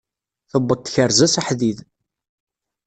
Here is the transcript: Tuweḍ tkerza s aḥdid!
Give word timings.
Tuweḍ 0.49 0.79
tkerza 0.81 1.27
s 1.33 1.35
aḥdid! 1.39 1.79